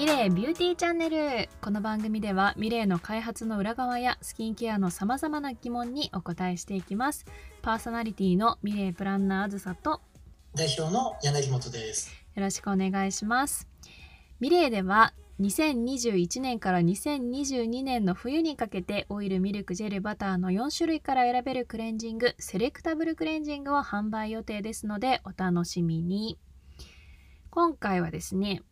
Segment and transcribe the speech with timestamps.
[0.00, 1.50] ミレイビューティーチャンネル。
[1.60, 7.26] この番組ではミレイの開発の裏側やスキンケアのさまざまな疑問にお答えしていきます。
[7.60, 10.00] パーソナリティのミレイプランナーあずさと
[10.54, 12.14] 代表の柳本です。
[12.34, 13.68] よろしくお願いします。
[14.40, 26.38] ミレイでは2021年から2022年の冬にかけてオイル、ミルク、ジェル、バターの4種類から選べるクレンジング、セレクタブルクレンジングを販売予定ですのでお楽しみに。
[27.50, 28.62] 今回はですね、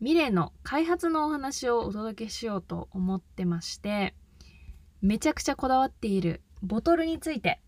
[0.00, 4.14] ミレーの開発のお話をお届けしようと思ってまして、
[5.00, 7.60] めちゃくちゃこだわっているボトルについて、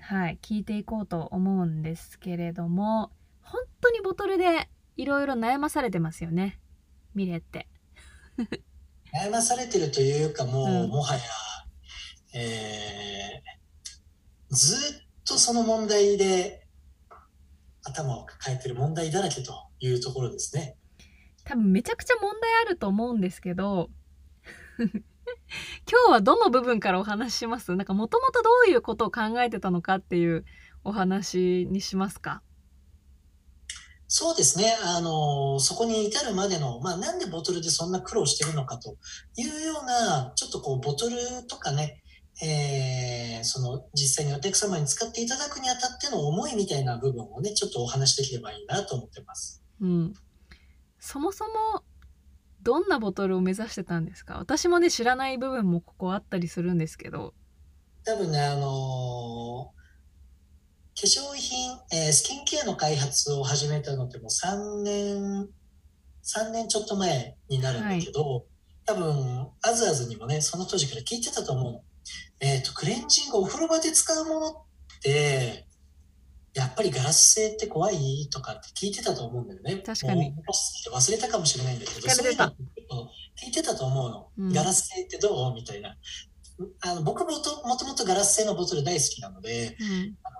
[0.00, 3.10] はい、聞いていこうと思うんですけれども、
[3.42, 6.60] 本当にボトルでいろいろ悩まされてますよね。
[7.14, 7.66] ミレって
[9.12, 11.20] 悩まされてるというかもう、うん、もはや、
[12.34, 14.78] えー、ずっ
[15.24, 16.66] とその問題で
[17.82, 20.76] 頭を抱えてる問題だらけというところですね。
[21.46, 23.88] 多分めちゃくちゃ問題あると思うんですけど
[24.78, 24.90] 今
[26.08, 27.74] 日はどの部分からお話しします？
[27.74, 30.44] なんかもともとどういうことを考えてたのかっていう
[30.84, 32.42] お話にしますか？
[34.08, 34.76] そうですね。
[34.84, 38.96] あの、そこに至るまでの、まあ、なんでボトルでそんな苦労してるのかと
[39.36, 41.16] いうような、ちょっとこう、ボトル
[41.48, 42.02] とかね、
[42.40, 49.60] えー、その、実際にお客様に使っていただくにあたっての思いみたいな部分をね、ちょっとお話しできればいいなと思ってます。
[49.80, 50.14] うん。
[51.06, 51.84] そもそも、
[52.62, 54.38] どんなボトルを目指してたんですか？
[54.38, 57.32] 私もね、知らない部分もここあったりするんですけど。
[58.04, 59.72] 多分ね、あの
[60.98, 65.48] 化粧品、えー、スキンケアの開発を始めたのってもう3年、
[66.24, 68.44] 3年ちょっと前になるんだけど、はい、
[68.84, 71.82] 多分、あずあずにもね、その当時から聞いてたと思うの。
[72.40, 74.54] えっ、ー、と、クレンジング、お風呂場で使うものっ
[75.02, 75.68] て、
[76.56, 79.82] やっぱりガラス製って怖いとかって聞いてたと思うんだよね。
[79.84, 80.34] 確かに。
[80.90, 82.46] 忘れたかもしれないんだけど、そういうの
[83.44, 84.28] 聞いてたと思うの。
[84.38, 85.96] うん、ガラス製ってどうみたいな。
[86.80, 90.30] あの僕もともともとガラス製のボトル大好きなので、うん、あ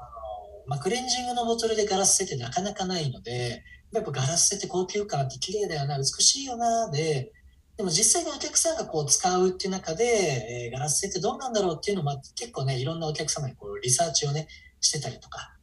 [0.66, 3.62] まあ、クレンジングのボトルでガラス製ってなかなかないので、
[3.92, 7.30] やっぱガラス製って高級感あって綺麗だよな、美しいよな、で、
[7.76, 14.48] でも実際にお客さんがこう使うっていう中で、えー、ガラス製ってどうなんだろうっていうのも結構ね、いろんなお客様にこうリサーチをね、
[14.80, 15.55] してたりとか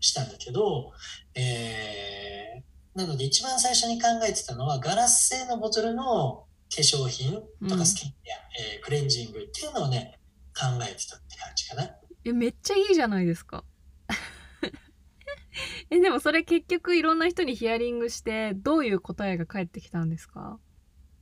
[0.00, 0.92] したんだけど、
[1.34, 7.34] えー、なので一番最初に考えてたのは、ガラス製のボトルの化粧品
[7.68, 10.18] とかスキンケア、うん、えー、クレンジングっていうのをね、
[10.54, 11.90] 考えてたって感じかな。
[12.24, 13.64] え、めっちゃいいじゃないですか。
[15.90, 20.58] えでもそれ結局いろんな人にヒアリングしてどういう答えが返ってきたんですか？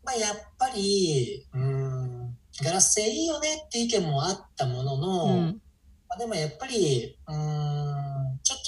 [0.05, 5.63] まあやっぱりうんガラス製いいよねって意見もあったものの、うん、
[6.09, 8.65] まあ、でもやっぱりうんちょっ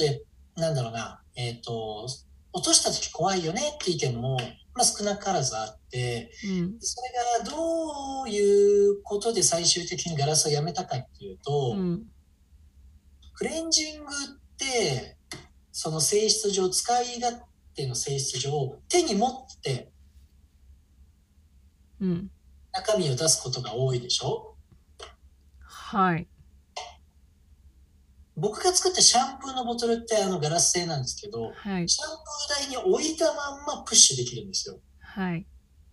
[0.56, 2.06] となんだろうなえっ、ー、と
[2.53, 4.37] 落とした時怖いよねって意見も、
[4.75, 12.03] まあ、少なからずあって、うん、それがどういうことで最終的にガラスをやめたかっていうと、うん、
[13.34, 15.17] クレンジングって
[15.72, 17.43] その性質上、使い勝
[17.75, 19.91] 手の性質上、手に持って、
[22.01, 22.31] うん。
[22.72, 24.57] 中身を出すことが多いでしょ？
[25.61, 26.27] はい。
[28.37, 34.79] 僕が作ったシャンプーのボトルってあのガラス製なんですけど、はい、シャンプー台に置いたまんまプッシュできるんですよ。
[35.01, 35.47] はい。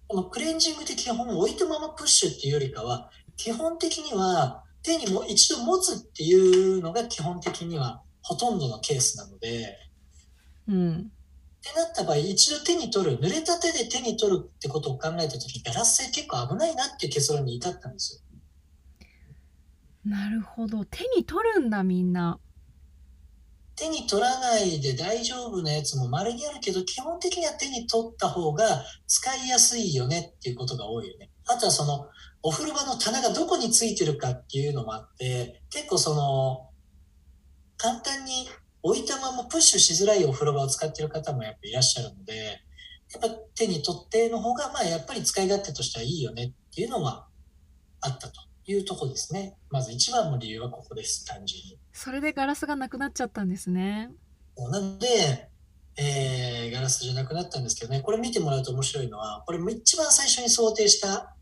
[0.08, 9.78] このクレンジングって基本置いたままプッシュっていうよりかは、基本的には手にも一度持つっていうのが基本的にはほとんどのケースなので、
[10.68, 11.12] うん。
[11.70, 18.22] ってなった場合、一度手に取る、濡れた手で手に取るってことを考えたとき、ガラス製結構危ないなっていう結論に至ったんですよ。
[20.08, 20.86] なるほど。
[20.86, 22.40] 手に取るんだ、みんな。
[23.76, 31.30] 手に取らないで大丈夫なやつも稀にあるけど、基本的には手に取った方が使いやすいよねっていうことが多いよね。
[31.46, 32.08] あとはその、
[32.42, 36.70] お風呂場の棚がどこについてるかっていうのもあって、結構その、
[37.78, 38.48] 簡単に
[38.84, 42.62] 置いたままプッシュしづらいお風呂場を使ってる方もやっぱいらっしゃるので、
[43.14, 47.28] やっぱ手に取っての方が、まあやっぱり使い勝手としてはいいよねっていうのは
[48.00, 49.58] あったというとこですね。
[49.70, 51.80] まず一番の理由はここです、単純に。
[51.94, 54.12] それでガラスがなくなっちゃったんですね。
[54.58, 55.50] なので、
[55.96, 61.36] えー、ガラスじゃなくなったんですけどね、これ見てもらうと面白いのは、これも一番最初に想定した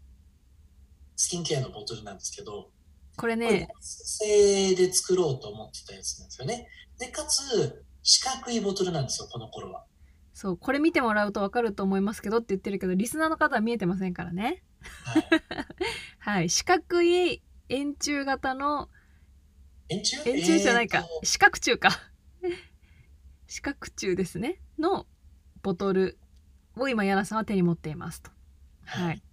[1.16, 2.70] スキンケアのボトルなんですけど、
[3.18, 6.68] これね、製で作ろうと思ってたやつなんですよね。
[7.00, 9.86] で、かつ、四角いボトルなんですよ、この頃は。
[10.36, 14.64] そう、これ見てもらうとわかると思いますけどって言ってるけど、リスナーの方は見えてませんからね。
[15.06, 15.26] はい。
[16.20, 18.90] はい、四角い円柱型の、
[19.88, 20.30] 円柱？
[20.30, 21.90] 円柱じゃないか、えー、四角柱か。
[23.48, 24.60] 四角柱ですね。
[24.78, 25.08] の
[25.64, 26.20] ボトル
[26.76, 28.30] を今柳さんは手に持っていますと。
[28.84, 29.24] はい。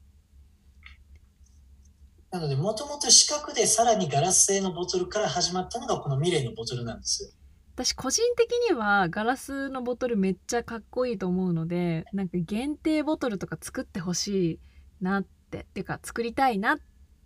[2.31, 7.31] なので、もともと四角でさらにガラス製のボトルから始まったのがこのミレイのボトルなんですよ。
[7.74, 14.60] 私個人的にはガラスのボトルめっちゃかっこいいと思うのでなんか限定ボトルとか作ってほしい
[15.00, 16.78] なってっていうか作りたいなっ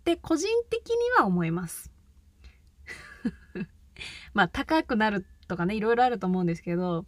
[0.03, 1.91] て個人的には思います。
[4.33, 7.05] まあ高くなるとかねいろいろあると思うんですけど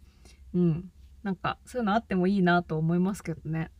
[0.54, 0.92] うん。
[1.22, 3.70] なんかそういうのあってもいいなと思いますけどね。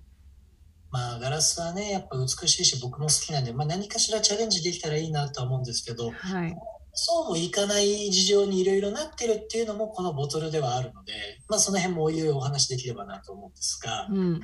[0.91, 6.57] まあガラスはねやっぱ美しいし僕も好きなんで、まあ、何かしらチャレンジできたらいいなとは思うんですけど、はい、
[6.93, 11.13] そうもいかない事情にいろいろなってるっていうのもこのボトルではあるので、
[11.49, 14.41] まあ、その辺もおいおいお話できればなと思うんですが、うん、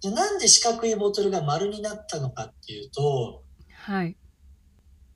[0.00, 3.42] じゃなんで四角いボトルが丸になったのかっていうと、
[3.72, 4.16] はい、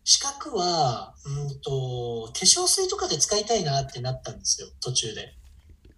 [0.05, 5.35] 四角はうんと化粧水とかで使いたいなってなったんですよ途中で。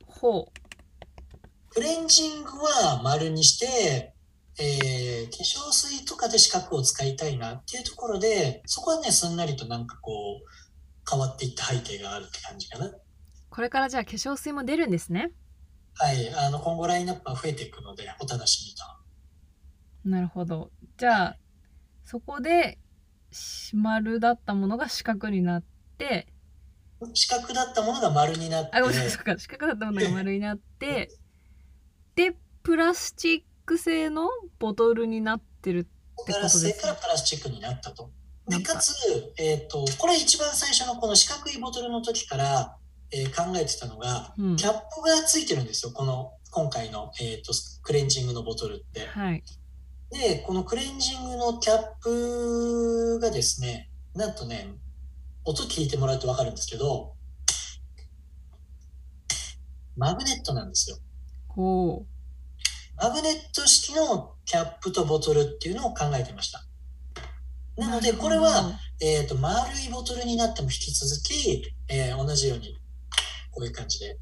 [0.06, 1.70] ほう。
[1.70, 4.14] クレンジングは丸にして
[4.58, 12.90] えー、化粧水とかで四角を使いたいなっていうところで、そこはね、すんなりとなんかこう、変わっていった背景があるって感じかな。
[13.50, 15.32] これからじゃあ化粧水も出るんですね。
[15.94, 20.08] はい、あの今後ラインナップは増えていくので、お楽しみと。
[20.08, 20.70] なるほど。
[20.96, 21.36] じゃあ、
[22.04, 22.78] そこで
[23.72, 25.64] 丸だったものが四角になっ
[25.98, 26.28] て、
[27.12, 31.10] 四角だったものが丸になって、あ、ごめんなさい、四角だったものが丸になって、
[32.14, 38.10] で、プラスチック製のボトルになってるってことです、ね、ガラス製からプラスチックになったと。
[38.48, 38.94] でかつ、
[39.38, 42.76] えーと、これ一番最初のこの四角いボトルの時から、
[43.10, 47.52] えー、考えてたのが、うん、キャップがついてるんですよこの今回の、えーと、
[47.82, 49.06] クレンジングのボトルって。
[49.06, 49.42] はい、
[50.10, 54.68] でこのクレンジングのキャップがですねなんとね
[55.44, 57.14] 音聞いてもらうと分かるんですけど
[59.96, 60.98] マグネットなんですよ。
[61.48, 62.15] ほう
[62.98, 66.64] マグネット式のキャップとボトルっていうのを考えてました。
[67.76, 72.74] なので、これは、えっ、ー、と、丸いボトルになっても引き続き、えー、同じように、
[73.50, 74.18] こういう感じで、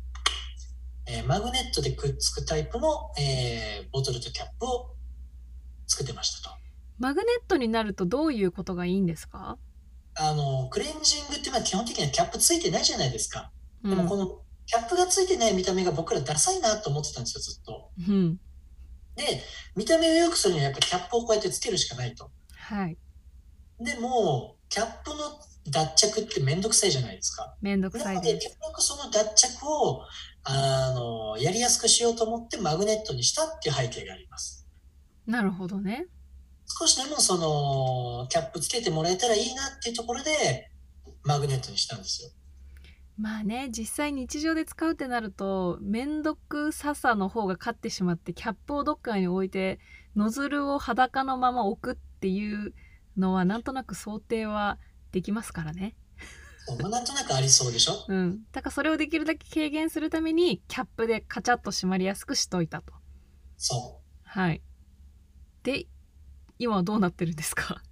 [1.06, 4.94] えー、マグネットでくっつくタイプの、えボトルとキャップを
[5.86, 6.56] 作ってましたと。
[6.98, 9.58] マグネットになるとどういうことがいいんですか？
[10.16, 13.52] あの、クレンジングっていうのは基本的にはキャップついてないじゃないですか。
[13.84, 17.90] でもこのキャップがついてない見た目が僕らダサいなと思ってたんですよ、ずっと。
[18.08, 18.40] うん、
[19.16, 19.42] で、
[19.76, 22.30] 見た目を良くするにはやっぱキャップをこうやってつけるしかないと。
[22.56, 22.96] はい。
[23.80, 25.16] でも、キャップの
[25.70, 27.56] 脱着ってめんどくさいじゃないですか。
[27.60, 28.34] めんどくさいで。
[28.34, 30.02] 結局その脱着を、
[30.44, 34.66] あの、やりやすくしようと思ってマグネットにしたっていう背景があります。
[35.26, 36.06] なるほどね。
[36.66, 40.70] 少しでもその、キャップつけてもらえたらいいなっていうところで、
[41.22, 42.30] マグネットにしたんですよ。
[43.16, 49.78] まあね実際日常で使うってなると面倒くささの方が勝ってしまってキャップをどっかに置いて
[50.16, 52.74] ノズルを裸のまま置くっていう
[53.16, 54.78] のはなんとなく想定は
[55.12, 55.94] できますからね。
[56.80, 62.94] まあ、なんとなくありそうでしょ、うん、だからそれをできるだけ軽減するためにキャップでカチャッと閉まりやすくしといたと。
[63.58, 64.18] そう。
[64.24, 64.62] はい。
[65.62, 65.86] で
[66.58, 67.82] 今はどうなってるんですか？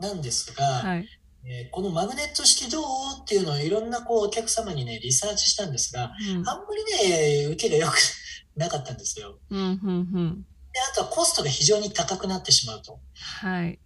[0.00, 1.06] なんですが、はい、
[1.44, 2.82] えー、このマグネット式どう
[3.32, 7.96] っていうのをいろんなこうお客様にねリサーチしたんですが、うん、あんまりね受けが良く
[8.56, 9.38] なかったんですよ。
[9.48, 13.00] うんうんうん、であとはコストが非常に高くなってしまうと。
[13.42, 13.78] はい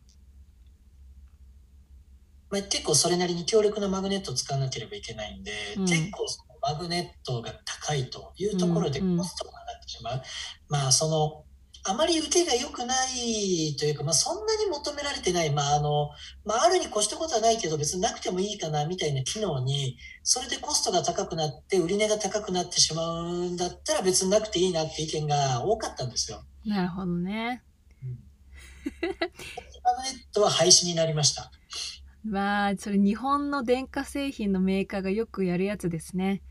[2.51, 10.15] まあ、結構それなりに強力なマグネットを使わなければいけないんで、うん、結構そのマグネットが高いというところでコストが上がってしまう。
[10.15, 10.25] うんうん、
[10.69, 11.45] まあその
[11.89, 16.11] あまり受けが良くないというか、まあ、そんなに求められてない、まああの
[16.45, 26.43] まあ、あるに越したことはないけど別になくてもいいかなみたいな機能にそれでコストが高くなって売り値が高くなってしまうんだったら別になくていいなって意見が多かったんですよ。
[26.65, 27.63] なるほどね。
[28.03, 28.19] うん、
[28.89, 29.23] タブレッ
[30.35, 31.51] トは廃止になりました。
[32.25, 36.43] まあそれ日本の電化製品のメーカーがよくやるやつですね。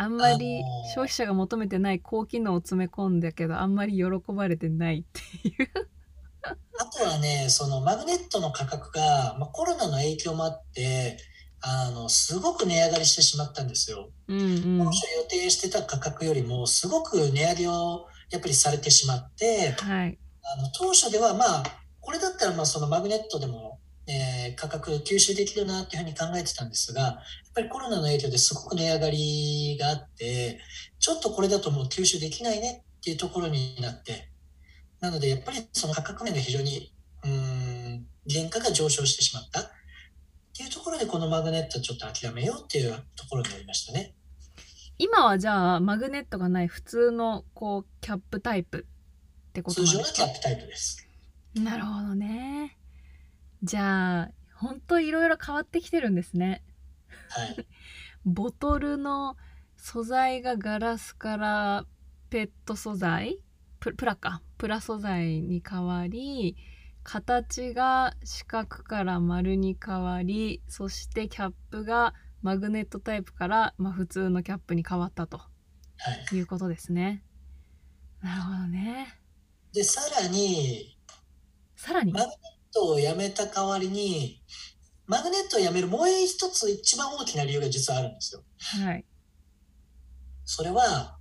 [0.00, 0.62] あんまり
[0.94, 5.04] 消費者が求めてない高機能を詰め込んだけどあんまり喜ばれてないっ
[5.42, 5.68] ていう。
[6.42, 11.18] あとはねそのマグネットの価格が、まあ、コロナの影響もあって
[11.60, 14.08] あのすごく値上がりしてしまったんですよ。
[14.28, 21.62] うんうん、当初予定してた価格よりもすごく値上げをやっぱりされてしまって、はい、あの当初ではまあ
[22.00, 23.79] これだったらまあそのマグネットでも
[24.12, 27.16] えー、価格吸収できるなっていうふうに考えてたんですが、やっ
[27.54, 30.58] ぱりコロナの影響ですごく値上がりがあって、
[30.98, 34.28] ちょっとこれだともう吸収できないねっていうところになって、
[35.00, 36.92] なのでやっぱりその価格面が非常に、
[37.24, 39.70] うん、原価が上昇してしまったっ
[40.56, 44.14] ていうところで、このマグネットちょっと諦めようっていうところになりましたね。
[44.98, 48.86] 今はじゃあマグネットがない普通のこうキャップタイプ
[49.50, 50.04] ってことですか？
[50.04, 51.06] 通常のキャップタイプです。
[51.54, 52.76] なるほどね
[53.62, 56.62] じゃあ本当いろいろ変わってきてるんですね。
[57.28, 57.66] はい。
[58.24, 59.36] ボトルの
[59.76, 61.86] 素材がガラスから
[62.28, 63.38] ペット素材？
[63.80, 64.42] ププラか。
[64.58, 66.56] プラ素材に変わり
[67.02, 75.48] 形が四角から丸に変わりそしてキャップがマグネットタイプから、まあ、普通のキャップに変わったと、は
[76.32, 77.22] い、いうことですね。
[78.20, 79.18] なるほどね。
[79.72, 80.98] でさらに
[81.74, 82.12] さらに？
[82.12, 84.42] マグネットをやめた代わりに
[85.06, 88.42] マグネットをやめるもう一つ一番大きな理由が実はあるんですよ。
[88.58, 89.04] はい。
[90.44, 91.16] それは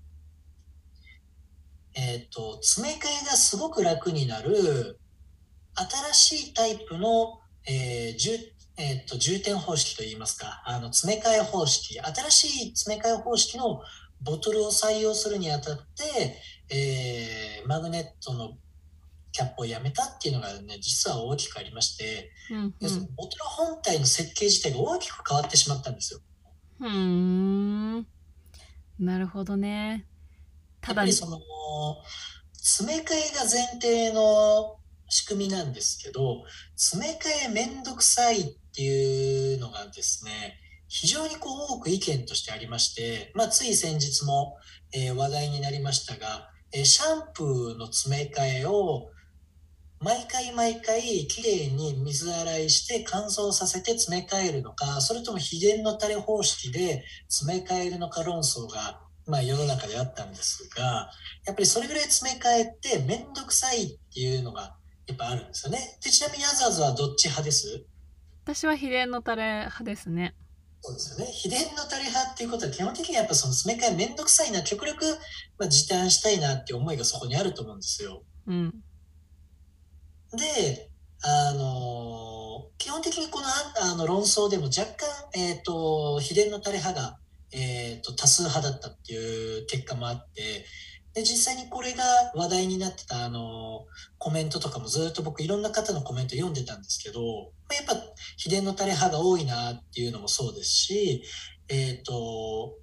[1.96, 5.00] えっ、ー、と詰め替えがすごく楽になる
[6.13, 8.38] 新しいタイプの、えー重
[8.82, 13.82] えーと、重点方式といいますかあの詰め替え方式新しい詰め替え方式の
[14.22, 16.38] ボトルを採用するにあたって、
[16.74, 18.58] えー、マグネットの
[19.39, 22.72] キャップをやめたっていうのがね実は大きくありまして、うんうん、
[23.15, 26.19] ボトル本体の設計自体が大きく変わってしまったんですよ。
[26.81, 28.08] うん
[29.00, 30.05] なるほどね。
[30.81, 31.39] ただその
[32.53, 34.75] 詰め替えが前提の
[35.08, 36.43] 仕組みなんですけど
[36.75, 40.58] 詰め替えめんどくさいっていうのがですね
[40.89, 44.58] 非常にこう多く意見としてありまして、まあ、つい先日も、
[44.93, 49.12] えー、話題になりましたが、えー、シャンプーの詰め替えを
[50.01, 61.10] 毎回毎回きれいに水洗いして乾燥させて詰め替えるのかそれとも秘伝のタレ方式で詰め替えるのか論争が、まあ、世の中であったんですが
[61.46, 64.75] やっぱりそれぐらい詰め替えって面倒くさいっていうのが
[65.08, 65.98] やっぱあるんですよね。
[66.03, 67.84] でちなみにアザーズはどっち派です？
[68.44, 70.36] 私は秘伝のタレ派ですね。
[70.82, 71.32] そうですよね。
[71.32, 75.03] 秘伝のタレ派っていうことは基本的にやっぱその詰め替えめんどくさいな、極力、
[75.58, 78.24] まあ、時短したいなっていう思いがそこにあると思うんですよ。
[78.48, 78.74] うん、
[80.33, 80.89] で、
[81.21, 87.17] あの基本的にこのあの論争でも若干、えっ、ー、と、秘伝のタレ派が、
[87.51, 90.65] えっ、ー、と、多数派だったっていう結果もあって、
[91.13, 92.03] で実際にこれが
[92.36, 93.86] 話題になってたあの
[94.17, 97.19] コメントとかもずっと僕いろんな方のコメント読んでたんですけど
[97.74, 97.95] やっぱ
[98.38, 101.24] 秘伝のタレ派が多いなっていうのもそうですし
[101.67, 102.75] えっ、ー、と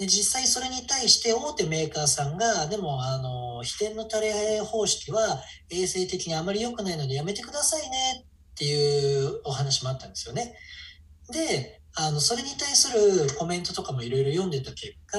[0.00, 10.54] で実際それに対して大手メーカーさんがでもあの秘伝のタレ方式は衛生的にあまり良くないのでやめてくださいねっていうお話もあったんですよね。
[11.30, 15.18] であのそれに対するコメントとかもいろいろ読んでた結果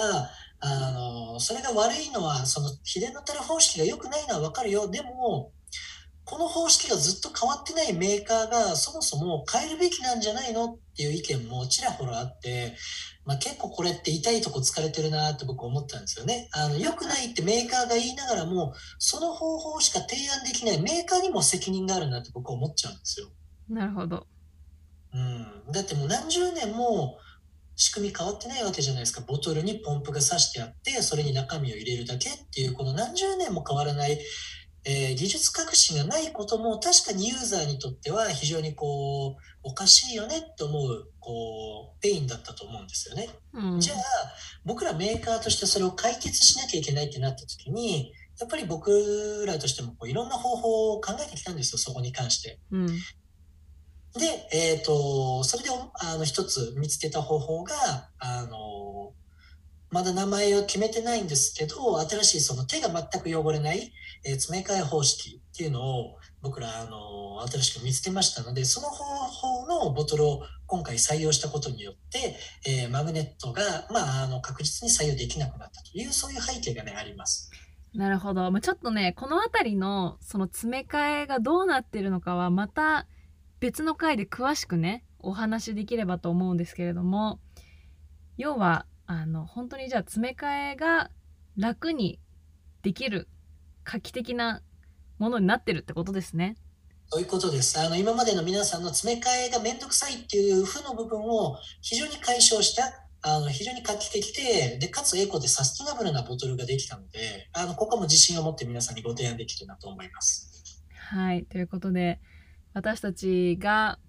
[0.62, 5.52] あのそれが悪いのはその秘伝のタレ方式が良くないのは分かるよでも
[6.42, 12.76] の方式がずっと変わってないメーカーがそもそも変えるべきなんじゃないのっていう意見もちらほらあって、
[13.26, 16.50] まあ、結構これって痛いとこ疲れてるなって僕思ったんですよね。
[16.54, 23.28] あの良くないってメーカーが言いながらもその方法しか提案できないメーカーにも責任があるなって僕は思っちゃうんですよ。
[23.70, 24.26] なるほど。
[25.14, 27.18] うん、だってもう何十年も
[27.76, 34.20] 仕組み変わってないわけじゃないですかボトルにポンプが刺してあってそれに中身を入れるだけっていうこの何十年も変わらない、
[34.84, 43.98] えー、技術革新がないことも確かにユーザーにとっては非常にこうおかしいよねって思うこうペインだったと思うんですよね、うん、じゃあ
[44.66, 52.60] 僕らメーカーとしてそれを解決しなきゃいけないってなった時にやっぱり僕らとしてもこういろんな方法を考えてきたんですよそこに関して。
[52.72, 52.88] うん。
[52.88, 57.76] で、えっ、ー、と、それであの一つ見つけた方法が、
[58.18, 59.14] あの、
[59.92, 63.92] まだ名前を決めてないんですけど、新しいその手が全く汚れない、
[64.26, 77.52] えー、詰め替え方式っていうのを僕ら、あの、新しく見つけましたので、その方法のボトルを今回採用したことによって、えー、マグネットが、まあ、あの、確実に採用できなくなったという、そういう背景がね、あります。
[77.94, 78.50] なるほど。
[78.52, 83.08] まあ、ちょっとね、この辺りのその詰め替えがどうなってるのかは、また、
[83.62, 87.40] 別の回で詳しくねお話しできればと思うんですけれども
[88.38, 91.12] 要はあの本当にじゃあ詰め替えが
[91.58, 92.18] 楽に
[92.82, 93.28] できる
[93.84, 94.62] 画期的な
[95.18, 96.56] ものになってるってことですね。
[97.10, 97.78] そういうことです。
[97.78, 102.84] あの今までの皆さんの詰め替えがめんどくさいっていう負の部分を非常に解消した
[103.22, 110.86] あの非常に画期的ででかつエコでサスティナブルなボトルができたのであのここも自信を持って皆さんにご提案できるなと思います。
[110.94, 112.22] はいということで
[112.74, 114.00] 私たちが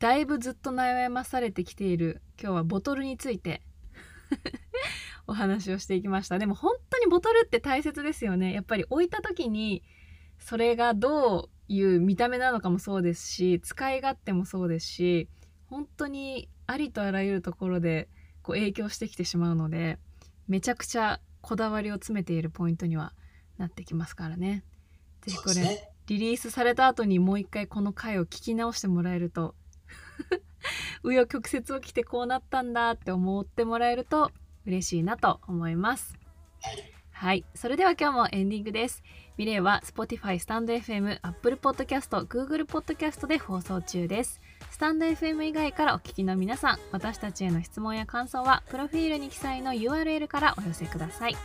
[0.00, 3.62] だいぶずっと悩まされてきている今日はボトルについて
[5.26, 6.38] お話をしていきました。
[6.38, 8.52] でも本当にボトルって大切ですよね。
[8.52, 9.82] やっぱり置いた時に
[10.38, 15.28] それがどういう見た目なのかもそうですし使い勝手もそうですし
[15.66, 18.08] 本当にありとあらゆるところで
[18.48, 19.98] 構影響してきてしまうので
[20.48, 23.12] めちゃくちゃこだわりを詰めているポイントには
[23.58, 24.64] なってきますからね。
[25.20, 29.54] ぜひこれ、リリースされた後にもう一回この回を聞き直してもらえると
[31.04, 34.32] 紆余曲折を着てこうなったんだって思ってもらえると
[34.66, 36.18] 嬉しいなと思います。
[37.10, 39.02] はい、それでは今日もエンディングです。
[39.36, 44.40] ミレイは Spotify、スタンド FM、Apple Podcast、Google Podcast で放送中です。
[44.70, 51.36] スタンド FM 以外からお聞きの皆さん、私たちへの質問や感想は、プロフィールに記載の URL からお寄せください。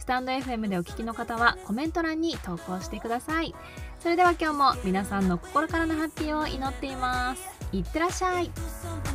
[0.00, 3.54] スタンド FM でお聞きの方はコメント欄に投稿してください。
[4.00, 7.59] それでは今日も皆さんの心からのハッピーを祈っています。
[7.72, 8.46] いってらっしゃい。
[8.46, 8.50] い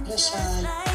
[0.07, 0.94] らっしゃい。